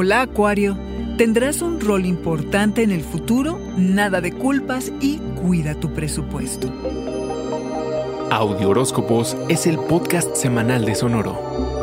Hola 0.00 0.20
Acuario, 0.20 0.78
tendrás 1.16 1.60
un 1.60 1.80
rol 1.80 2.06
importante 2.06 2.84
en 2.84 2.92
el 2.92 3.02
futuro, 3.02 3.58
nada 3.76 4.20
de 4.20 4.30
culpas 4.30 4.92
y 5.00 5.16
cuida 5.42 5.74
tu 5.74 5.92
presupuesto. 5.92 6.72
Audio 8.30 8.68
Horóscopos 8.68 9.36
es 9.48 9.66
el 9.66 9.76
podcast 9.76 10.36
semanal 10.36 10.84
de 10.84 10.94
Sonoro. 10.94 11.77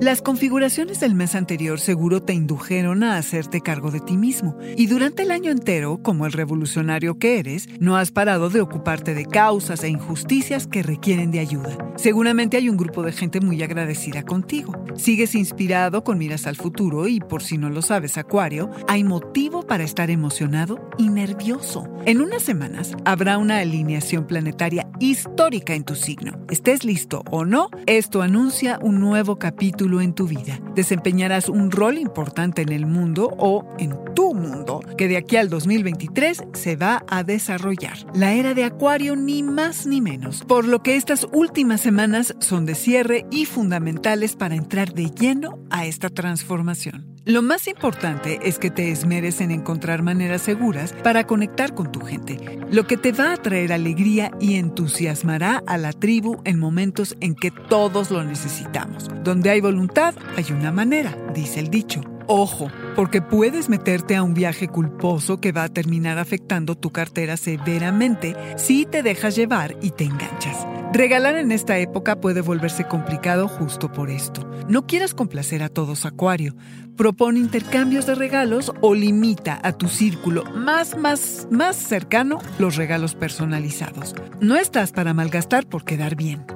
Las 0.00 0.22
configuraciones 0.22 0.98
del 0.98 1.14
mes 1.14 1.36
anterior 1.36 1.78
seguro 1.78 2.20
te 2.20 2.34
indujeron 2.34 3.04
a 3.04 3.16
hacerte 3.16 3.60
cargo 3.60 3.92
de 3.92 4.00
ti 4.00 4.16
mismo 4.16 4.58
y 4.76 4.88
durante 4.88 5.22
el 5.22 5.30
año 5.30 5.52
entero, 5.52 6.00
como 6.02 6.26
el 6.26 6.32
revolucionario 6.32 7.18
que 7.18 7.38
eres, 7.38 7.68
no 7.78 7.96
has 7.96 8.10
parado 8.10 8.50
de 8.50 8.60
ocuparte 8.60 9.14
de 9.14 9.24
causas 9.24 9.84
e 9.84 9.88
injusticias 9.88 10.66
que 10.66 10.82
requieren 10.82 11.30
de 11.30 11.38
ayuda. 11.38 11.78
Seguramente 11.96 12.56
hay 12.56 12.68
un 12.68 12.76
grupo 12.76 13.04
de 13.04 13.12
gente 13.12 13.40
muy 13.40 13.62
agradecida 13.62 14.24
contigo. 14.24 14.74
Sigues 14.96 15.36
inspirado 15.36 16.02
con 16.02 16.18
miras 16.18 16.48
al 16.48 16.56
futuro 16.56 17.06
y 17.06 17.20
por 17.20 17.42
si 17.42 17.56
no 17.56 17.70
lo 17.70 17.80
sabes, 17.80 18.18
Acuario, 18.18 18.70
hay 18.88 19.04
motivo 19.04 19.62
para 19.62 19.84
estar 19.84 20.10
emocionado 20.10 20.90
y 20.98 21.08
nervioso. 21.08 21.88
En 22.04 22.20
unas 22.20 22.42
semanas 22.42 22.94
habrá 23.04 23.38
una 23.38 23.58
alineación 23.58 24.26
planetaria 24.26 24.88
histórica 24.98 25.74
en 25.74 25.84
tu 25.84 25.94
signo. 25.94 26.32
Estés 26.50 26.84
listo 26.84 27.22
o 27.30 27.44
no, 27.44 27.70
esto 27.86 28.22
anuncia 28.22 28.78
un 28.82 28.98
nuevo 28.98 29.38
capítulo 29.38 29.83
en 29.84 30.14
tu 30.14 30.26
vida. 30.26 30.60
Desempeñarás 30.74 31.48
un 31.48 31.70
rol 31.70 31.98
importante 31.98 32.62
en 32.62 32.72
el 32.72 32.86
mundo 32.86 33.34
o 33.38 33.66
en 33.78 33.94
tu 34.14 34.34
mundo 34.34 34.80
que 34.96 35.08
de 35.08 35.16
aquí 35.16 35.36
al 35.36 35.48
2023 35.48 36.44
se 36.52 36.76
va 36.76 37.04
a 37.08 37.22
desarrollar. 37.22 37.98
La 38.14 38.32
era 38.32 38.54
de 38.54 38.64
Acuario 38.64 39.16
ni 39.16 39.42
más 39.42 39.86
ni 39.86 40.00
menos, 40.00 40.42
por 40.44 40.66
lo 40.66 40.82
que 40.82 40.96
estas 40.96 41.26
últimas 41.32 41.80
semanas 41.80 42.34
son 42.40 42.66
de 42.66 42.74
cierre 42.74 43.26
y 43.30 43.44
fundamentales 43.44 44.36
para 44.36 44.54
entrar 44.54 44.94
de 44.94 45.10
lleno 45.10 45.58
a 45.70 45.86
esta 45.86 46.08
transformación. 46.08 47.13
Lo 47.26 47.40
más 47.40 47.68
importante 47.68 48.38
es 48.42 48.58
que 48.58 48.70
te 48.70 48.90
esmeres 48.90 49.40
en 49.40 49.50
encontrar 49.50 50.02
maneras 50.02 50.42
seguras 50.42 50.92
para 51.02 51.26
conectar 51.26 51.74
con 51.74 51.90
tu 51.90 52.00
gente, 52.00 52.58
lo 52.70 52.86
que 52.86 52.98
te 52.98 53.12
va 53.12 53.32
a 53.32 53.36
traer 53.38 53.72
alegría 53.72 54.30
y 54.40 54.56
entusiasmará 54.56 55.62
a 55.66 55.78
la 55.78 55.94
tribu 55.94 56.42
en 56.44 56.58
momentos 56.58 57.16
en 57.20 57.34
que 57.34 57.50
todos 57.50 58.10
lo 58.10 58.22
necesitamos. 58.24 59.08
Donde 59.22 59.48
hay 59.48 59.62
voluntad, 59.62 60.14
hay 60.36 60.52
una 60.52 60.70
manera, 60.70 61.16
dice 61.34 61.60
el 61.60 61.70
dicho. 61.70 62.02
Ojo, 62.26 62.70
porque 62.94 63.22
puedes 63.22 63.70
meterte 63.70 64.16
a 64.16 64.22
un 64.22 64.34
viaje 64.34 64.68
culposo 64.68 65.40
que 65.40 65.52
va 65.52 65.64
a 65.64 65.68
terminar 65.70 66.18
afectando 66.18 66.74
tu 66.74 66.90
cartera 66.90 67.38
severamente 67.38 68.36
si 68.58 68.84
te 68.84 69.02
dejas 69.02 69.34
llevar 69.34 69.76
y 69.80 69.92
te 69.92 70.04
enganchas. 70.04 70.73
Regalar 70.94 71.34
en 71.34 71.50
esta 71.50 71.76
época 71.78 72.20
puede 72.20 72.40
volverse 72.40 72.84
complicado 72.84 73.48
justo 73.48 73.90
por 73.90 74.10
esto. 74.10 74.48
No 74.68 74.86
quieras 74.86 75.12
complacer 75.12 75.64
a 75.64 75.68
todos, 75.68 76.06
Acuario. 76.06 76.54
Propone 76.96 77.40
intercambios 77.40 78.06
de 78.06 78.14
regalos 78.14 78.72
o 78.80 78.94
limita 78.94 79.58
a 79.64 79.72
tu 79.72 79.88
círculo 79.88 80.44
más, 80.54 80.96
más, 80.96 81.48
más 81.50 81.74
cercano 81.74 82.38
los 82.60 82.76
regalos 82.76 83.16
personalizados. 83.16 84.14
No 84.40 84.54
estás 84.54 84.92
para 84.92 85.14
malgastar 85.14 85.66
por 85.66 85.84
quedar 85.84 86.14
bien. 86.14 86.46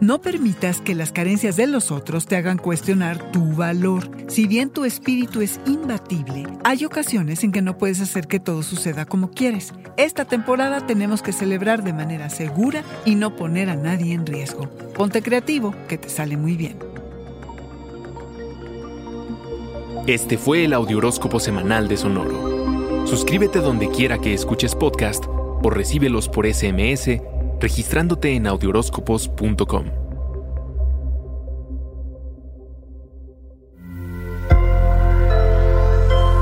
No 0.00 0.20
permitas 0.20 0.80
que 0.80 0.94
las 0.94 1.12
carencias 1.12 1.56
de 1.56 1.68
los 1.68 1.92
otros 1.92 2.26
te 2.26 2.36
hagan 2.36 2.58
cuestionar 2.58 3.30
tu 3.30 3.54
valor. 3.54 4.10
Si 4.26 4.46
bien 4.48 4.70
tu 4.70 4.84
espíritu 4.84 5.40
es 5.40 5.60
imbatible, 5.66 6.46
hay 6.64 6.84
ocasiones 6.84 7.44
en 7.44 7.52
que 7.52 7.62
no 7.62 7.78
puedes 7.78 8.00
hacer 8.00 8.26
que 8.26 8.40
todo 8.40 8.62
suceda 8.64 9.06
como 9.06 9.30
quieres. 9.30 9.72
Esta 9.96 10.24
temporada 10.24 10.84
tenemos 10.84 11.22
que 11.22 11.32
celebrar 11.32 11.84
de 11.84 11.92
manera 11.92 12.28
segura 12.28 12.82
y 13.04 13.14
no 13.14 13.36
poner 13.36 13.70
a 13.70 13.76
nadie 13.76 14.14
en 14.14 14.26
riesgo. 14.26 14.68
Ponte 14.94 15.22
creativo, 15.22 15.74
que 15.88 15.96
te 15.96 16.08
sale 16.08 16.36
muy 16.36 16.56
bien. 16.56 16.76
Este 20.08 20.36
fue 20.36 20.64
el 20.64 20.72
Audioróscopo 20.72 21.38
Semanal 21.38 21.86
de 21.86 21.96
Sonoro. 21.96 23.06
Suscríbete 23.06 23.60
donde 23.60 23.88
quiera 23.88 24.18
que 24.18 24.34
escuches 24.34 24.74
podcast 24.74 25.24
o 25.28 25.70
recíbelos 25.70 26.28
por 26.28 26.52
SMS 26.52 27.22
registrándote 27.64 28.34
en 28.34 28.46
audioróscopos.com. 28.46 29.84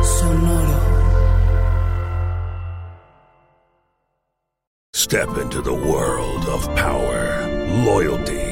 Sonoro. 0.02 0.80
Step 4.92 5.28
into 5.40 5.62
the 5.62 5.72
world 5.72 6.44
of 6.48 6.66
power, 6.74 7.46
loyalty, 7.84 8.51